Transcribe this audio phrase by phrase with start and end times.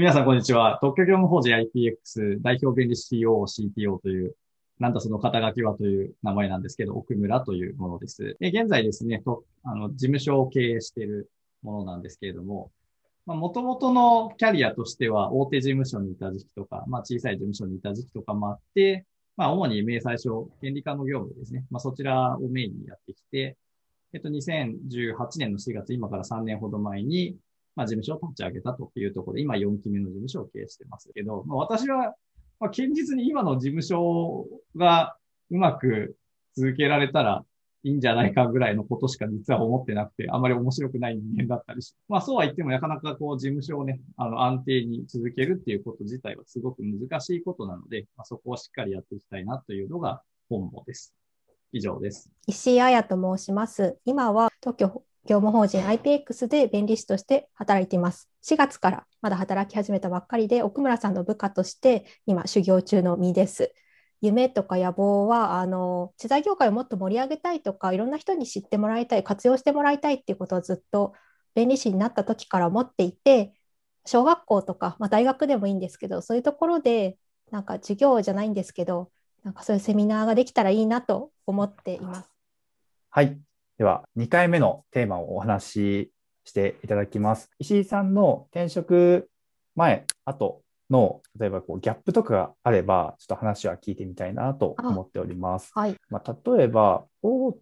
[0.00, 0.78] 皆さん、こんにちは。
[0.80, 4.34] 特許業務法人 IPX 代表弁理士 CO、CTO という、
[4.78, 8.34] なんだその肩書きはという名前なんですけど、奥村というものです。
[8.40, 11.30] で現在ですね、とあの事務所を経営している
[11.62, 12.70] ものなんですけれども、
[13.26, 19.04] もともとのキャリアとしては、大手事務所にいた時期とか、まあ、小さい事務所にいた時期とかもあって、
[19.36, 21.66] まあ、主に明細書、権利化の業務ですね。
[21.70, 23.58] まあ、そちらをメインにやってきて、
[24.14, 27.36] えっと、2018年の4月、今から3年ほど前に、
[27.76, 32.14] まあ、事務所を立ち上げたというところで、今4期目の事務所を経営してますけど、まあ、私は、
[32.58, 34.46] まあ、堅実に今の事務所
[34.76, 35.16] が
[35.50, 36.16] うまく
[36.56, 37.44] 続けられたら
[37.82, 51.14] いいんじゃないかぐらいのことしか実は思ってなくて、あまり面白くない人間だったりし、まあそうは言ってもなかなかこう事務所をね、あの安定に続けるっていうこと自体はすごく難しいことなので、まあ、そこをしっかりやっていきたいなというのが本望です。
[51.72, 52.30] 以上です。
[52.46, 53.96] 石井彩と申します。
[54.04, 58.30] 今は東京業務法人 IPX で弁理士として働いています。
[58.42, 63.74] 4月からまだ働き始めたばっかりで、奥村さんの部下として今修行中の身です。
[64.20, 71.14] 夢とか野望はあの知財業界をもっと盛り上げたいとかいろんな人に知ってもらいたい活用してもらいたいっていうことをずっと
[71.54, 73.54] 弁理士になった時から思っていて
[74.04, 77.16] 小学校とか、まあ、大学でもいいんですけどそういうところで
[77.50, 79.10] なんか授業じゃないんですけど
[79.42, 82.30] なんかそういうセミナーができたらいいなと思っています。
[83.10, 83.40] はい
[83.80, 86.12] では、2回目のテーマをお話し
[86.44, 87.48] していただきます。
[87.58, 89.30] 石井さんの転職
[89.74, 95.70] 前、後の、例えばこうギャップとかがあれば、ちょっと話は聞いてみたいなと思っております。
[95.74, 97.56] はい、まあ、例えば、大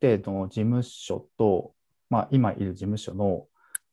[0.00, 1.72] 手の事務所と、
[2.10, 3.46] まあ、今いる事務所の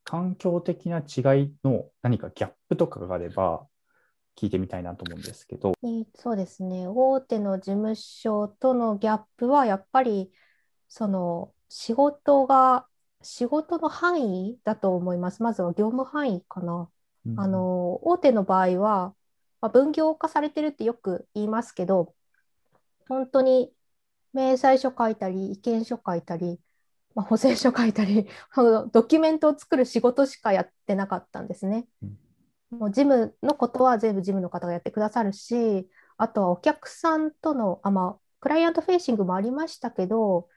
[0.03, 3.67] 環境的な違いの何かギャップとかがあれば、
[4.35, 5.73] 聞いてみたいなと思うんですけど。
[6.15, 6.87] そうですね。
[6.87, 10.31] 大手の事務所とのギャップは、やっぱり、
[10.91, 12.85] その仕事が
[13.21, 15.41] 仕事の範囲だと思います。
[15.41, 16.89] まずは業務範囲かな。
[17.25, 19.15] うん、あの大手の場合は、
[19.61, 22.13] まあ、分業化されてるってよく言いますけど、
[23.07, 23.71] 本当に
[24.33, 26.59] 明細書書いたり、意見書書いたり、
[27.15, 28.27] まあ、補正書書いたり、
[28.91, 31.87] ドキュメントを作る仕事しかやってなかったんですね。
[32.03, 40.49] うん、もう事務のことは全部事務の方がやってくださるし、あとはお客さんとの、あまあ、クライアントフェイシングもありましたけど、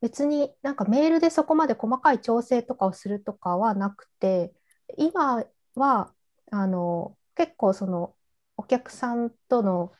[0.00, 4.54] 別になんかメールでそこまで細かい調整とかをするとかはなくて
[4.98, 5.44] 今
[5.74, 6.14] は
[6.50, 8.16] あの結構その
[8.56, 9.92] お客さんとの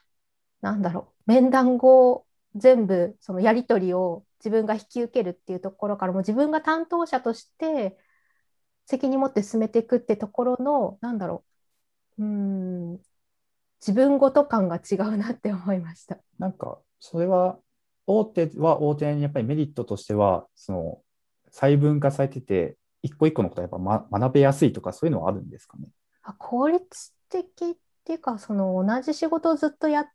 [0.61, 7.99] なんだろう面談後全部そのやり取りを自分が引き受けるっていうところからも自分が担当者として
[8.87, 11.45] 責任持って進めていくってところのなんだろ
[12.19, 13.03] ううん
[13.81, 16.19] 自分ごと感が違うなって思いました。
[16.39, 17.59] なんかそれは
[18.11, 20.99] 大手は大手にやっぱりメリットとしては、その
[21.51, 25.87] 細分化されてて、一個一個のことはやっぱ、ま、学べやすいとか、そういうのはあるんですかね？
[26.23, 30.07] あ効率的っていうか、その同じ仕事をずっとやっ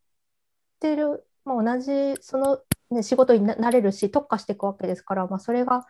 [0.80, 2.60] てる、まあ、同じその、
[2.92, 5.86] ね、仕事になれるし、特化していくわけですから、まあ、それが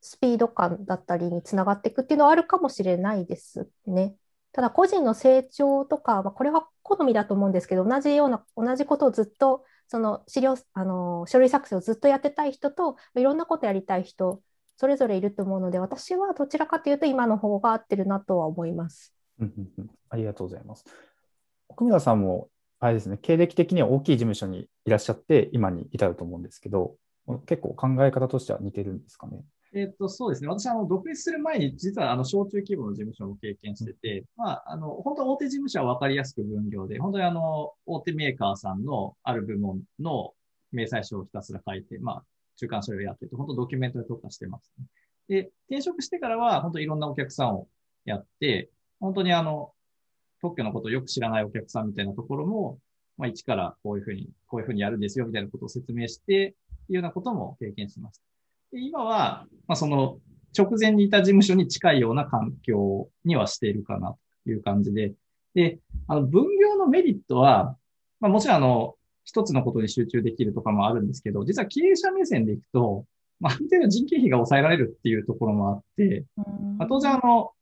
[0.00, 4.14] スピード感だったりにつながっていくっていうのはあるかもしれないですね。
[4.52, 14.40] ただ個人の成長とか、まあ、これは好みだと思うんですけど同じような同じことをずっとその資料あの書類作成をずっとやってたい人といろんなことやりたい人
[14.76, 19.14] それぞれいると思うので私はどちらかというと今の方が合ってるなとは思います。
[20.08, 20.84] ありがとうございます。
[21.68, 22.48] 奥村さんも
[22.80, 26.96] あれですね経歴的には大きい事務所にいらっしゃって今に至ると思うんですけど
[27.46, 29.42] 結構考え方としては似てるんですかね？
[29.74, 30.48] えっ、と、そうですね。
[30.48, 40.34] 私、あの、独立する前に、実は、あの、小中規模の事務所も経験してて、まあ、あの、本当大手事務所は分かりやすく分業で、本当にあの、大手メーカーさんのある部門の
[40.72, 42.24] 明細書をひたすら書いて、まあ、
[42.56, 44.86] 中間書類をやってて、本当ドキュメントで特化してます、ね。
[45.28, 47.66] で、転職してからは、本当いろんなお客さんを
[48.04, 49.72] やって、本当にあの、
[50.42, 52.78] 特許のことをよく知らないお客さんみたいなところも、
[53.16, 56.54] まあ、一からこういうふうに、こういうふうにやるんですよ、みたいなことを説明して、
[56.88, 58.31] いうようなことも経験しました。
[58.72, 60.18] 今は、まあ、その
[60.56, 65.12] 直前にいた事務所に近いような環境にはしているかなという感じで、
[65.54, 65.78] で、
[66.08, 67.76] あの分業のメリットは、
[68.20, 73.04] まあ、もちろんあの、一つのことに集中できるとかもあるんですけど、実は経営者目線でいくと、
[73.40, 76.24] まあ、ある程度人件費が抑えられるっていうところもあって、
[76.78, 77.52] まあ、当然あの、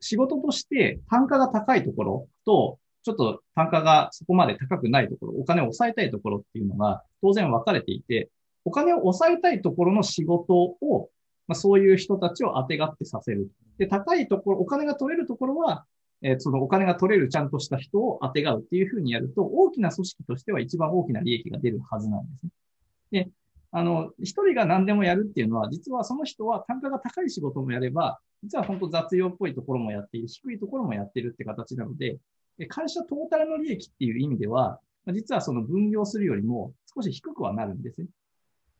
[0.00, 8.30] 仕事として単価が高いところと、ちょっと単価がそこまで高くないところ、お金を抑えたいところっていうのが当然分かれていて、
[8.64, 11.10] お金を抑えたいところの仕事を、
[11.48, 13.50] まあ、そういう人たちを当てがってさせる。
[13.78, 15.84] で、高いところ、お金が取れるところは、
[16.22, 23.24] えー、そのお金が取れるちゃんとした人を当てがうっていうふうにやると、大きな組織としては一番大きな利益が出るはずなんですね。
[23.24, 23.30] で、
[23.72, 32.18] あの、一人が何でもやるっていうのは、実はその人は単価が高い仕事もやれば、実は本当雑用っぽいところもやっている、低いところもやってるって形なので、
[32.68, 34.78] 会社トータルの利益っていう意味では、
[35.12, 38.06] 実はその分業するよりも少し低くはなるんですね。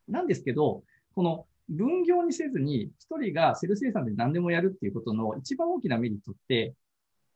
[0.08, 0.82] なんですけど、
[1.14, 6.75] この分業にせずに一人がセル生産で何でもやるっていうことの一番大きなメリットって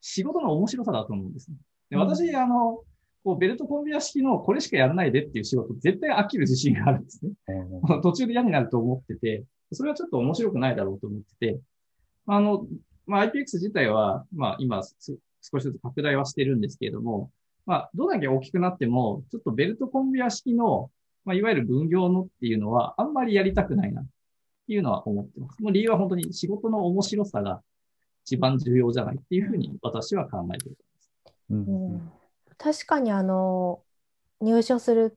[0.01, 1.57] 仕事の面白さだと思うんですね。
[1.89, 2.83] で私、あの、
[3.23, 7.31] こうベルトコンベヤ式のこれしかやらないでっていう仕事、絶対飽きる自信があるんですね。
[8.03, 11.59] 途中で嫌になると思ってて、それはちょっと面白くないだろうと思ってて、
[12.25, 12.67] あの、
[13.05, 17.31] まあ、IPX 自体は、まあ、今、少しずつ拡大はしてるんですけれども、
[17.65, 20.91] まあ、どれだけ大きくなっても、ちょっとベルトコンベヤ式の、
[21.27, 24.05] まあ、いわゆる分業のっていうのは、あんまりやりたくないな、っ
[24.65, 25.61] ていうのは思ってます。
[25.61, 27.61] もう理由は本当に仕事の面白さが
[28.23, 31.11] 一番重要じゃないっていうふうに私は考えています。
[31.51, 32.11] うん、うん
[32.57, 33.83] 確かにあの
[34.41, 35.15] 入所する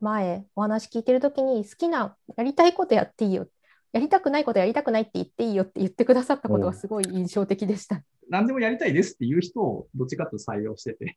[0.00, 3.48] 前お話聞いてる時に好きなやりたいことやっていいよ
[3.92, 8.02] やりたくないことやりたくないって言っていいよって言ってくださったことがすごい印象的でした。
[8.28, 11.16] 何でもやりたいですっていう人をどっちかと採用してて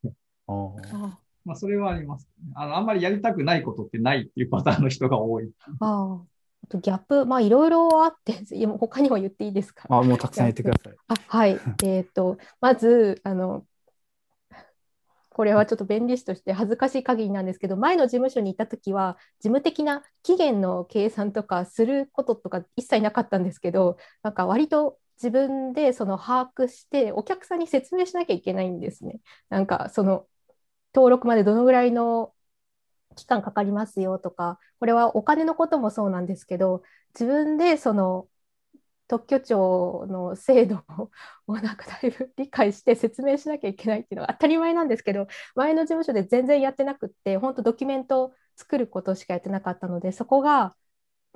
[1.45, 2.75] まあそれはあります、ね、あの。
[2.77, 5.49] あんまりやりたくないことってないっていうパターンの人が多い。
[5.79, 6.19] あ
[6.63, 8.33] あとギャップ、まあいろいろあって、
[8.79, 9.85] 他にも言っていいですか？
[9.89, 10.95] あもうたくさん言ってください。
[11.07, 11.51] あはい。
[11.85, 13.65] えっ、ー、と、まず、あの、
[15.35, 29.19] これはちょっと弁理士として恥ずかしい限りなんですけど前の事務所にいた時は事務的な期限の計算とかすることとか一切なかったんですけどなんか割と自分でその把握してお客さんに説明しなきゃいけないんですね。
[29.49, 30.25] なんかその
[30.95, 32.33] 登録までどのぐらいの
[33.15, 36.83] 期間かかりますよとかこれはお金のこともそうなんですけど
[37.13, 38.27] 自分でその
[39.07, 40.83] 特許庁の制度
[41.47, 50.75] を なんかだいぶ理解して説明しなきゃいけないっていうのは当たり前なんですけど前の事務所で全然やってなくって本当ドキュメント作ることしかやってなかったのでそこが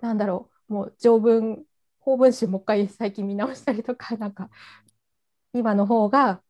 [0.01, 1.65] なんだろうもう条文
[1.99, 4.49] 法文集もう一回最近見直したりとかなんか
[5.53, 6.41] 今の方が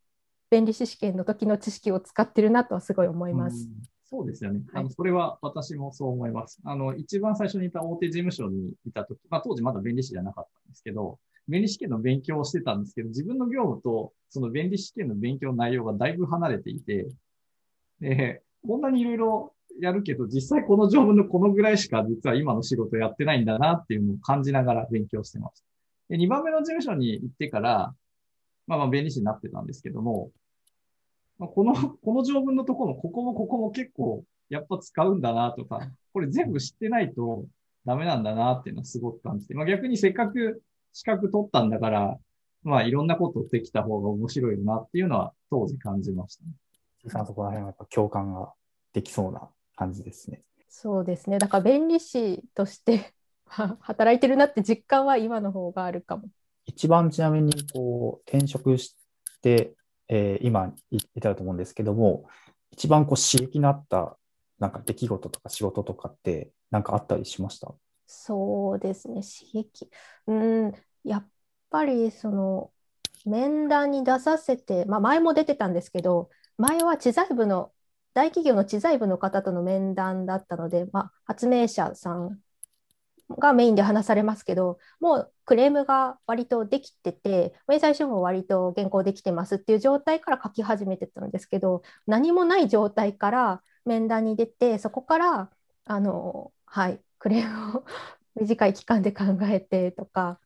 [0.49, 3.69] 弁理士試験の時の知識を使ってるなとはすごい思います。
[4.09, 4.61] そうですよね。
[4.73, 6.59] あの、それは私もそう思います。
[6.63, 17.07] あの、一番最初にいた大手事務所にいたとき、まあ当時まだ弁理士じゃなかったんですけど、弁理試験の勉強をしてたんですけど、自分の業務とその弁理試験の勉強内容がだいぶ離れていて、
[18.01, 25.65] で、こんなにいろいろやるけど、実際この条文のこのぐらいしか実は今の仕事やってないんだなっていうのを感じながら勉強してました。
[26.09, 27.93] で、2番目の事務所に行ってから、
[28.69, 30.31] まあまあ弁理士になってたんですけども、
[31.39, 31.73] まあ、この、
[32.05, 35.81] この条文のところも、ここもここも結構、やっぱ使うんだなとか、
[36.13, 37.45] これ全部知ってないと
[37.85, 40.61] ダメなんだなっていうのはすごく感じて、まあ逆にせっかく
[40.93, 42.19] 資格取ったんだから、
[42.61, 46.51] まあいろんなことできた方が面白いなっていうのは当時感じましたね。
[47.09, 48.53] さんそこら辺はやっぱ共感が
[48.93, 50.43] できそうな感じですね。
[50.67, 51.39] そうですね。
[51.39, 53.13] だから弁理士として
[53.45, 56.29] 働いてるなって実感は今の方があるかも。
[56.69, 58.95] 一番ちなみにこう転職し
[59.41, 59.73] て
[60.11, 62.25] えー、今言ってたと思うんですけども、
[62.71, 64.17] 一番こう刺激のあった
[64.57, 67.71] なんか出来事とか仕事とかって何かあったりしました？
[68.07, 69.87] そうですね、刺激。
[70.25, 70.73] うん、
[71.03, 71.27] やっ
[71.69, 72.71] ぱりその
[73.23, 77.71] 面談に出させて、まあ、前も出てたんですけど、前は知財部の
[78.15, 82.39] 大企業の知財部の方との面談だったので、まあ、発明者さん
[83.29, 95.51] がメインで話されますけど、もうクレームが割とできてて、明細書も割と原稿できてますっていう状態から書き始めてたんですけど、何もない状態から面談に出て、そこから
[95.85, 97.85] あの、はい、クレームを
[98.35, 100.39] 短い期間で考えてとか、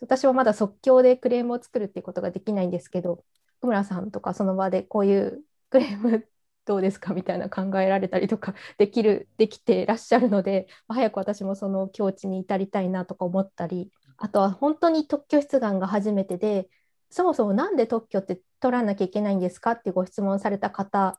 [0.00, 3.24] 私はまだ即興でクレームを作るっていうことができないんですけど、
[3.58, 6.28] 福村さんとかその場でこういうクレーム
[6.66, 7.14] どうですか？
[7.14, 16.68] みたいな考えられたりとか できるできてらっしゃるので早く私もその境地に至りたいなとか思ったりあとは本当に特許出願が初めてで
[17.10, 21.18] そもそも何で特許って取らなきゃいけないんですかってご質問された方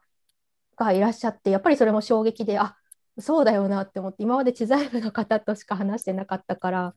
[0.75, 2.75] がいらっしゃってやっぱりそれも衝撃であ
[3.19, 6.95] そうだよなって思って今まで知財部の方としか話してなかったから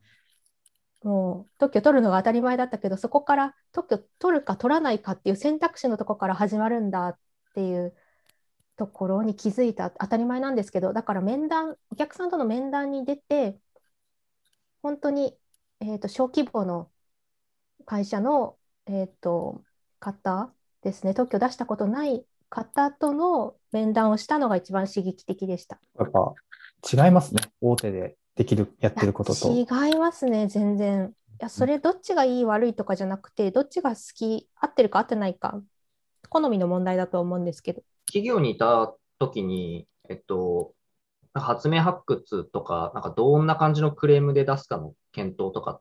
[1.02, 7.18] もう特許取るのが当たり前だったけどそこから特許取るか取らないかっていう選択肢のとこから始まるんだっ
[7.54, 7.94] ていう
[8.80, 13.58] ところに気づいた当たり前なんですけどだから面談お客さんとの面談に出て
[14.80, 15.36] 本当に、
[15.80, 16.88] えーと、小規模の
[17.84, 18.56] 会社の、
[18.86, 19.62] えーと、
[19.98, 20.50] 方
[20.82, 25.78] ですね特許出したことない方との面談をしたのが一番刺激的でした。
[25.98, 26.32] やっぱ
[26.90, 29.52] 違いますね大手でできるやってることと。
[29.52, 31.12] 違いますね全然。
[31.32, 35.60] いやそれどっちがいい悪いとかじゃなくてどっちが好き合ってるか合ってないか
[36.30, 37.82] 好みの問題だと思うんですけど。
[38.12, 40.74] 企業にいた時に、えっと、
[41.32, 45.80] 発明発掘とか、なんかどんな感じのクレームで出すかの検討とかっ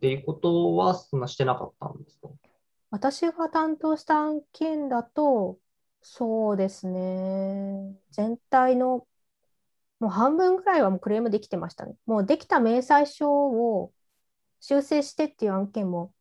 [0.00, 2.28] ていうことはそんなしてなかったんですか？
[2.90, 5.58] 私が担当した案件だと、
[6.02, 7.94] そうですね。
[8.10, 9.06] 全体の
[10.00, 11.94] もう半分ぐらいはもうクレームできてましたね。
[12.06, 13.92] もうできた明細書を
[14.58, 16.12] 修正してっていう案件も、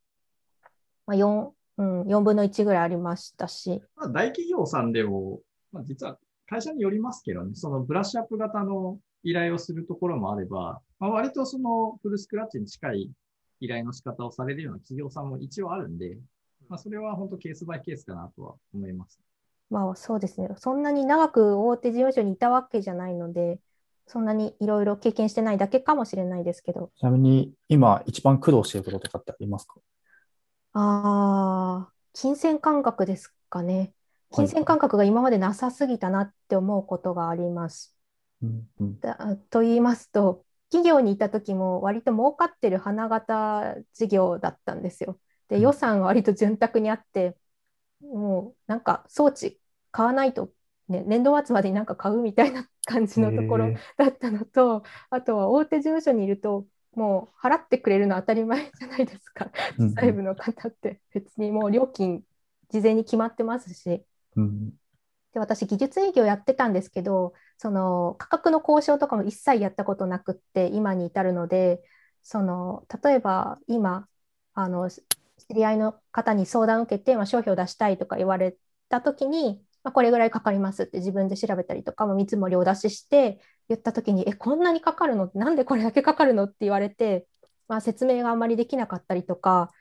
[1.08, 1.50] まあ、4、
[1.80, 3.82] うん、4分の1ぐらいありましたし。
[3.96, 5.40] まあ、大企業さんでも、
[5.72, 6.18] まあ、実は
[6.48, 13.12] 会社によりますけどね、そのブラッシュアップ型の依頼をするところもあれば、まあ、割とそのフルスクラッチに近い
[13.62, 16.18] 依頼の仕方をされるような企業さんも一応あるんで、
[16.68, 19.20] まあ、それは本当ケースバイケースかなとは思います。
[19.70, 20.50] まあそうですね。
[20.58, 23.60] そんなに長く大手事務所にいたわけじゃないので、
[24.08, 26.90] そんなにいろいろ経験してないだけかもしれないですけど。
[26.98, 29.76] ちなみに今一番苦労していることとかってありますか？
[30.74, 33.94] ああ、金銭感覚ですかね。
[34.32, 37.96] 金銭感覚が今までなさすぎたなって思うことがあります。
[38.42, 38.98] うんうん、
[39.50, 45.20] と言いますと、企業にいた時も割と儲かってる花形事業だったんですよ。
[45.48, 47.36] で、予算は割と潤沢にあって、
[48.02, 49.60] もうなんか装置
[49.92, 50.52] 買わないと
[50.90, 56.68] ね、年度末までになんか買うみたいな感じのところだったのと、あとは大手事務所にいると、
[57.00, 59.50] もう払ってくれるのは当たり前じゃないですか、
[59.96, 61.00] 細部の方って。
[61.14, 62.26] 別にもう料金、
[62.70, 64.06] 事前に決まってますし。
[64.36, 64.70] うん、
[65.34, 71.82] で私、技術営業やってたんですけど、その価格の交渉とかも一切やったことなくって、今に至るので、
[72.22, 74.08] その例えば今
[74.54, 75.02] あの、知
[75.52, 78.58] り合いの方に相談を受けて、まあ、商標を出したいとか言われ
[78.90, 83.40] たときに、まあ、これぐらいかかりますって自分で調べたりとか、見積もりをお出しして
[83.70, 85.32] 言った時に、え、こんなにかかるの？
[85.34, 86.46] なんでこれだけかかるの？
[86.46, 87.28] って言われて、
[87.68, 89.72] まあ、説明があまりできなかったりとか、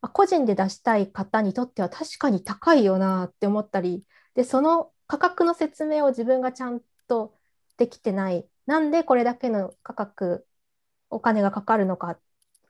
[0.00, 7.34] まあ、個人で出したい方にとっては確かに高いよなって思ったり、で、その価格の説明を自分がちゃんと
[7.76, 8.46] できてない。
[8.66, 10.46] なんでこれだけの価格、
[11.10, 12.18] お金がかかるのか、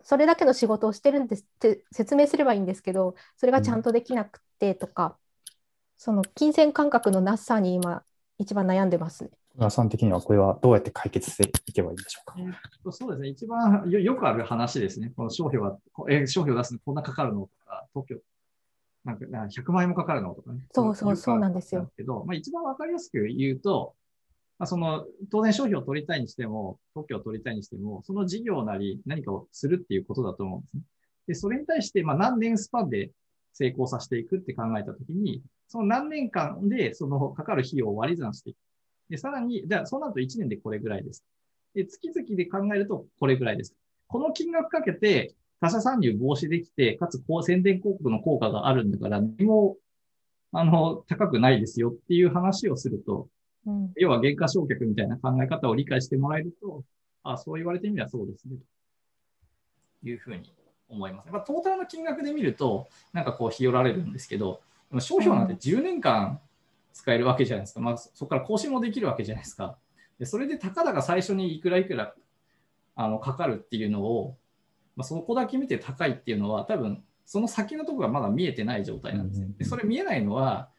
[0.03, 5.17] それだけの仕事をしてるんですって説明すればいいんですけど、それがちゃんとできなくてとか、
[5.97, 8.03] その金銭感覚のなさに今、
[8.39, 9.31] 一番悩んでますね。
[9.57, 12.35] 小さん的にはこれはどうやって解決していけばいいんでしょうか？
[12.39, 15.13] えー、そうですね、一番よくある話ですね。
[15.17, 15.79] この商標は、
[16.11, 18.17] えー、商標を出すのこんなかかるのとか、東京、
[19.05, 20.67] なんか100万円もかかるのとかね。
[20.73, 21.91] そうそうそうなんですよ。
[21.97, 23.95] けど、まあ、一番わかりやすく言うと、
[24.59, 30.83] まあ、その当然商標を取りたいにしても、特許を取りたいにしても、その事業なり何かをするっていうことだと思うんですね。
[31.29, 33.11] で、それに対して、まあ、何年スパンで
[33.53, 38.57] 成功させていくって考えたときに、その何年間でそのかかる費用を割り算していく。
[39.11, 41.25] で、さらに、じゃあそうなると1年でこれぐらいです。
[41.75, 43.75] で、月々で考えるとこれぐらいです。
[44.07, 49.77] この金額かけて他社参入防止できて、かつこう宣伝広告の効果があるんだから、何も、
[50.53, 53.29] あの、高くないですよっていう話をすると、
[53.67, 56.85] うん、要は原価償却みたいな考え方を理解してもらえると、
[57.23, 58.57] あそう言われてみればそうですね、
[60.03, 60.53] というふうに
[60.89, 61.31] 思います。
[61.31, 64.61] まあ、トータルの金額で見ると、なんかこう、日和られるんですけど、
[64.99, 66.41] 商標なんて10年間
[66.95, 67.81] 使えるわけじゃないですか。
[67.81, 69.77] まあ、そこから更新もできるわけじゃないですか。
[70.19, 72.15] でそれでたかだか最初にいくらいくら
[72.95, 74.39] あのかかるっていうのを、
[74.95, 79.49] まあ、そこだけ見て高いっていうのは、多分その先のところがまだ見えてない状態なんですね。
[79.59, 80.71] でそれ見えないのは、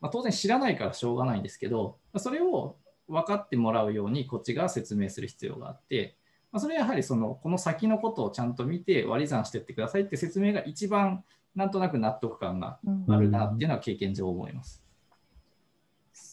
[0.00, 2.76] まあ、当然知らないからしょうがないんですけど、それを
[3.08, 6.16] 分かってもらうようにこっちが説明する必要があって、
[6.52, 14.85] まあ、それはやはりそのこの先のことをちゃんと見て割り算してってくださいって説明が一番なんとなく納得感があるなっていうのは経験上思います。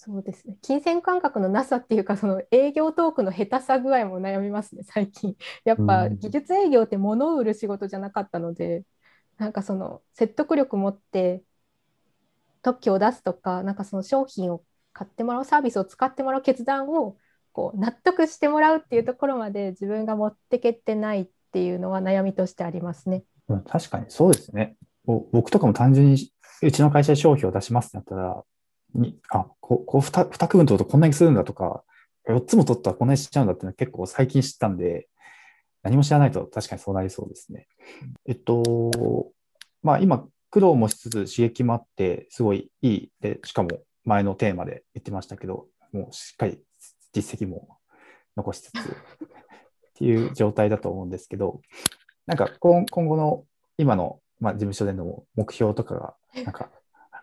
[0.05, 0.57] そうですね。
[0.61, 5.37] 金銭感覚のなさっていうか、その営業トークの下手さ具合も悩みますね、 最近。
[5.63, 8.83] やっぱ技術営業って物を売る仕事じゃなかったので、
[9.37, 11.41] なんかその説得力持って
[12.61, 17.15] 特許を出すとか、なんかその商品を買ってもらう、サービスを使ってもらう決断を
[17.53, 23.23] こう納得してもらうっていうところまで自分が持ってけてないっていうのは悩みとしてありますね。
[23.67, 24.75] 確かにそうですね。
[25.05, 28.43] 僕とかも単純に、うちの会社で商品を出しますってなったら、
[28.93, 31.83] にあ、ここう 2, 2区分取るとこんなにするんだとか、
[32.27, 35.07] 4つも取ったらこんなにしちゃうんだっていうのは結構最近知ったんで、
[35.81, 37.67] 何も知らないと確かにそうなりそうですね。
[38.25, 39.31] えっと、
[39.81, 43.11] まあ今、苦労もしつつ刺激もあって、すごいいい。
[43.19, 43.69] で、しかも
[44.05, 46.59] 前のテーマで言ってましたけど、もうしっかり
[47.13, 47.77] 実績も
[48.37, 48.81] 残しつつっ
[49.95, 51.61] ていう状態だと思うんですけど、
[52.25, 53.43] なんか今後の
[53.77, 56.69] 今のまあ、事務所での目標とかが、なんか、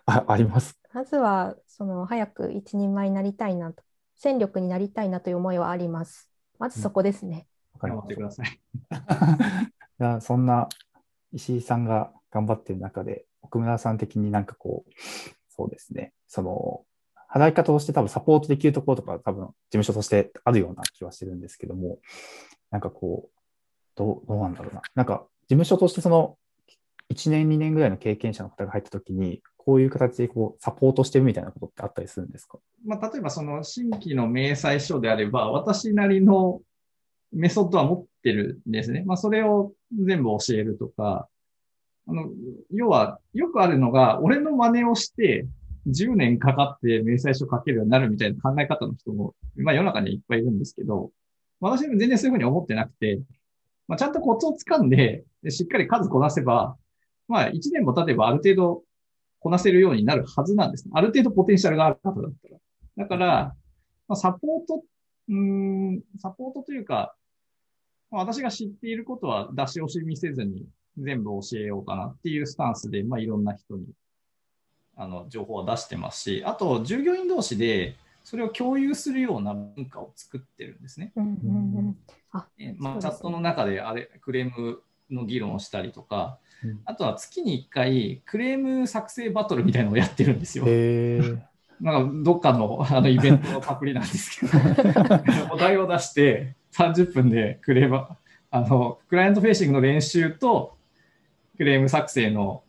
[0.06, 3.82] あありますまずは、その、早く一人前になりたいなと、
[4.16, 6.30] 戦力になりたいなという思いはあります。
[6.58, 7.46] まずそこですね。
[7.80, 8.60] うん、頑張ってください。
[10.00, 10.68] いやそんな
[11.32, 14.90] 石井さんが頑張ってる中で、奥村さん的になんかこう、
[15.48, 16.84] そうですね、その、
[17.28, 21.98] 働き方として多分サポートできるところとか多分事務所としてあるような気はしてるんですけども、
[22.70, 23.40] なんかこう、
[23.94, 24.82] どうどうなんだろうな。
[24.94, 26.36] なんか事務所としてその
[27.10, 32.58] 1年、2年ぐらいの経験者の方が入ったときに、こういう形でこうサポートしてるみたいなことってあったりするんですか？
[32.84, 36.60] まあ、例えばその新規の明細書であれば、私なりの
[37.32, 39.04] メソッドは持ってるんですね。
[39.06, 41.28] まあ、それを全部教えるとか、
[42.08, 42.28] あの、
[42.72, 45.46] 要は、よくあるのが、俺の真似をして、
[45.86, 51.10] 10年かかって明細書書けるようになるみたいな考え方の人も、まあ世の中にいっぱいいるんですけど、
[51.60, 53.20] 私も全然そういうふうに思ってなくて、
[53.86, 56.76] まあ、ちゃんとコツをつかんで、でしっかり数こなせば、
[57.28, 58.82] まあ1年も経てばある程度
[59.40, 60.92] こなせるようになるはずなんですね。
[60.94, 62.58] ある程度ポテンシャルがある方だったら。
[62.98, 63.54] だから、
[64.06, 64.84] まあ、サポート、
[65.28, 67.14] うーん、サポートというか、
[68.10, 70.66] まあ私が知っていることは出し惜しみせずに
[70.98, 73.86] 全部教えようかなっていうスタンスで、まあいろんな人に、
[74.96, 81.12] あの、情報を出してますし、あと、従業員同士でそれを共有するような文化を作ってるんですね。
[81.16, 81.34] うんうん
[81.78, 81.96] うん
[82.78, 86.49] まあ、チャットの中であれクレームの議論をしたりとか、うん
[86.84, 90.64] あとは月に1回クレーム作成バトルみたいなのをやってるんですよ。
[91.80, 94.52] なんかどっかのあのイベントのパクリなんですけど、
[95.54, 98.06] お題を出して30分でクレーム、
[98.50, 100.76] あの、クライアントフェーシングの練習と
[101.56, 102.62] クレーム作成の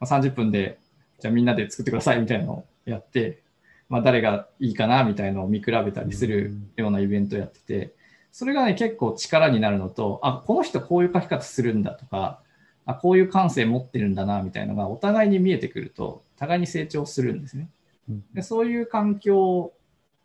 [0.00, 0.78] まあ30分で、
[1.20, 3.40] じゃあみんなで作ってくださいみたいなのをやって、
[3.88, 7.94] まあ誰がいいかなみたいなのを見比べたりするようなイベントをやってて、
[8.32, 12.40] それがね、結構力になるのと、あ、この人こういう書き方するんだとか、
[12.84, 17.68] あ、こういう感性持ってるんだなみたいなのがお互いに見えてくると、互いに成長するんですね。
[18.08, 19.72] うんでそういう環境を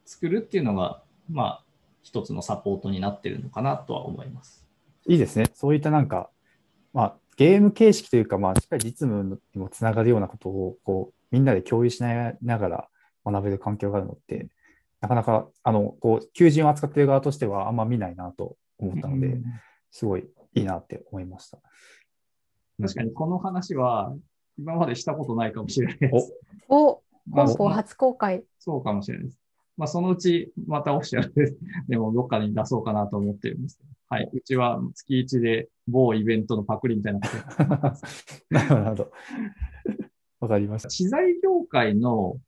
[0.05, 1.63] 作るっていうのが、まあ、
[2.01, 4.65] 一つのサポートになってるのかなとは思います。
[5.07, 5.45] いいですね。
[5.53, 6.29] そういったなんか、
[6.93, 12.87] まあ、ゲーム形式というか、まあ、しっかり実務にもつながるようなことを、こう、みんなで共有しなながら
[13.25, 14.47] 学べる環境があるのって、
[15.01, 19.43] なかなか、あの、こう、求人を扱っている側としてはあんま見ないなと思ったので、うん
[19.89, 21.59] すごいいいなって思いました。
[22.81, 24.13] 確かにこの話は
[24.57, 26.33] 今までしたことないかもしれないです。
[26.69, 28.43] お、まあ本邦初公開。
[28.59, 29.39] そうかもしれないです。
[29.77, 31.55] まあ、そのうちまたオフィシャルで
[31.87, 33.89] でもどっかに出そうかなと思ってるんですけど。
[34.09, 34.29] はい。
[34.33, 37.19] うちは月1で某イベントのパクリみたいな
[38.49, 39.11] なるほど。
[40.39, 40.89] わかりました。
[40.89, 42.39] 資材業界の、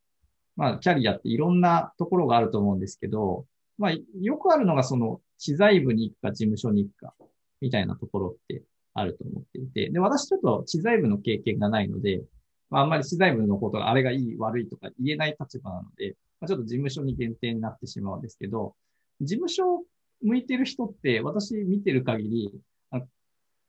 [0.55, 3.45] まあ、キャリアっていろんなところがあると思うんですけど、
[3.77, 7.13] まあ、よくあるのがその、資材部に行くか事務所に行くか、
[7.61, 8.63] みたいなところって
[8.99, 12.21] あると思っていて、で、私ちょっと資材部の経験がないので、
[12.69, 18.75] まあ、あんまり資材部のことがあれがいい悪いとか言えない立場なので、まあ、ちょっと事務所に限定になってしまうんですけど、
[19.21, 19.83] 事務所
[20.21, 22.53] 向いてる人って私見てる限り、
[22.91, 23.01] あ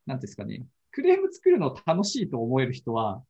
[0.05, 3.23] なんですかね、クレーム作るの楽しいと思える人は、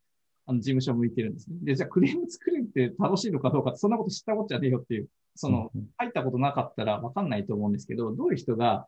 [0.48, 1.58] あの事務所向いてるんですね。
[1.62, 8.88] で、じゃあクレーム作るって楽しいのかどうかって、そんなこと知ったことじゃねえよっていう、その、うん入ったことなかったらわかんないと思うんですけど、どういう人が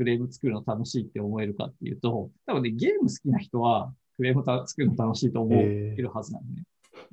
[0.00, 6.66] クレーム作るの楽しいって思えるかっていうと、多分ね、ゲーム好きな人はクレームた作るの楽しいと思えるはずなんでね。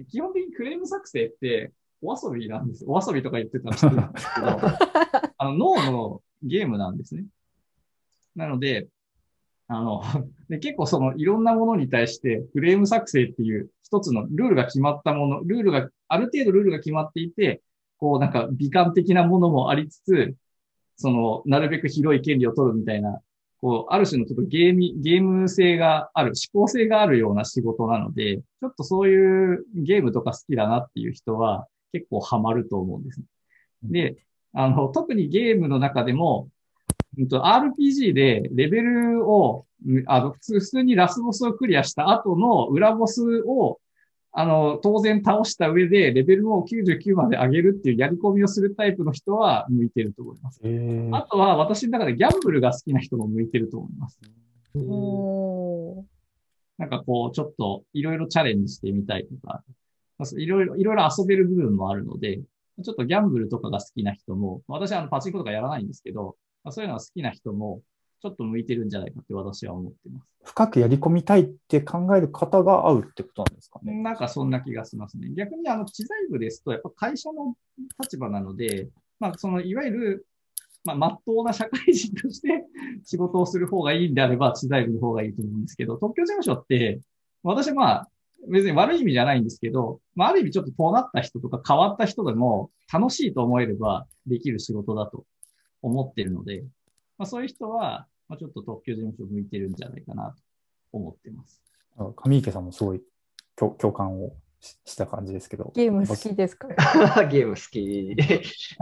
[0.10, 2.86] 基本的にクレーム作成ってお遊びなんです。
[2.88, 4.48] お遊びとか言ってたらんですけど、
[5.38, 7.26] あの脳のゲームなんですね。
[8.38, 8.88] なので、
[9.68, 10.02] あの、
[10.48, 17.62] で結構そのいろんなものに対してフレーム作成っていう一つのルールが決まったもの、ルールが、ある程度ルールが決まっていて、
[17.98, 20.36] こうなんか美観的なものもありつつ、
[20.98, 23.22] その、なるべく広い権利を取るみたいな、
[23.62, 33.26] こう、ある種のちょっとゲーミ、ゲーム性がある、思考性があるような仕事なので、ちょっとそういうゲームとか好きだなっていう人は結構ハマると思うんですね。
[33.84, 34.18] で、
[34.54, 36.50] あの、特にゲームの中でも、
[37.18, 43.80] うんと RPG でレベルを、うんあの、普通、普通にラスボスをクリアした後の裏ボスを、
[44.40, 50.62] あの、当然倒した上でレベルを99まで上げるっていうやり込みをするタイプの人は向いてると思います。
[50.64, 54.20] えーあとは私の中でギャンブルが好きな人も向いてると思います。
[56.78, 59.64] なんかこう、ちょっといろいろチャレンジしてみたいとか、
[60.20, 67.82] まあいろいろ、いろいろ遊べる部分もあるので、ちょっとギャンブルとかが好きな人も、私はあのパチンコとかやらないんですけど、まあ、そういうのが好きな人も、
[68.22, 70.28] ちょっと向いてるんじゃないかって私は思ってます。
[70.44, 73.94] 深くやり込みたいって考える方が合うってことなんですかね。
[74.02, 75.30] なんかそんな気がしますね。
[75.36, 77.56] 逆にあの、知財部ですと、やっぱ会社の
[78.02, 80.28] 立場なので、まあ、その、いわゆる、
[80.84, 82.66] まあ、まっとうな社会人として
[83.04, 87.02] 仕事をする方がいいんであれば、知財部の方がいいと思うんですけど、特許事務所って、
[87.44, 88.10] 私はまあ、
[88.50, 95.26] 別に悪い意味じゃないんですけど、まあ、ある意味ちょっと尖った人とか変わった人でも楽しいと思えればできる仕事だと
[95.82, 96.64] 思ってるので、
[97.18, 100.42] まあ、そういう人は、まあ、ちょっと特許事務所向いてるんじゃないかなと
[100.92, 101.62] 思ってます。
[101.98, 103.02] あ上池さんもすごい
[103.56, 105.72] 共共感をしした感じですけど。
[105.76, 106.68] ゲーム好きですか？
[107.30, 108.16] ゲーム好き。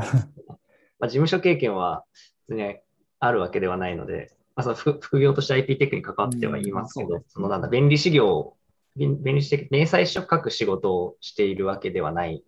[1.00, 2.04] まあ、事務所経験は
[2.48, 2.78] 別に
[3.20, 8.56] あるわけではないので、まあ、その副副業として IP テックに関わってはいますけど、うんそのなんだ、弁理士業、
[8.96, 12.44] 弁弁理士的、明細書書く仕事をしているわけではない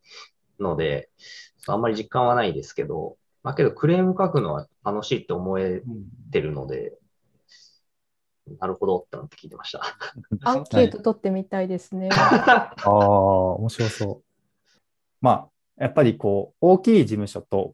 [0.60, 1.10] ので、
[1.68, 6.98] あんまり実感はないですけど、まあけどクレーム書くのは楽しいって思えうんてるので、
[8.60, 9.82] なるほどって思って聞いてました。
[10.44, 12.10] アンケート取ってみたいですね。
[12.12, 14.24] ああ、面白そう。
[15.22, 17.74] まあ、やっぱりこう、大きい事務所と、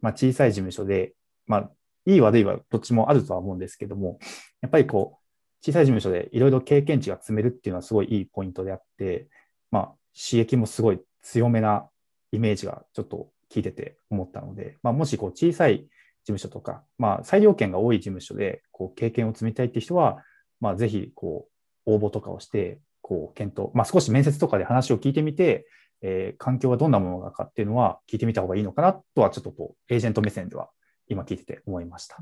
[0.00, 1.12] まあ、小さい事務所で、
[1.44, 1.70] まあ、
[2.06, 4.18] いい悪いはどっちもあるとは思うんですけども、
[4.62, 5.22] やっぱりこう、
[5.62, 9.28] 小さい事務所でいろいろ経験値が積めるっていうのはすごいいいポイントであって、
[9.70, 11.86] まあ、刺激もすごい強めな
[12.32, 15.86] イメージがちょっと聞いてて思ったので、まあ、もしこう小さい事
[16.26, 20.22] 務所とか、まあ、裁量権が多い事務所でこう経験を積みたいって人は、
[20.60, 21.48] まあ、ぜひこ
[21.86, 25.66] う応募とかをして、こう検討、まあ、少し面接とかで話を聞いてみて、
[26.00, 30.70] えー環境はどんなものなのかっていうのは聞いてみた方がいいのかなとは、ちょっとこうエージェント目線では
[31.08, 32.16] 今聞いてて思いました。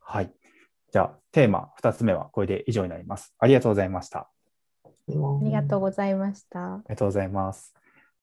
[0.00, 0.32] はい。
[0.92, 3.34] じゃあ、テーマ2つ目はこれで以上になります。
[3.38, 4.20] ありがとうございました。
[4.20, 4.28] あ
[5.16, 6.80] ありがとうございました。
[6.88, 7.74] りがとうございます。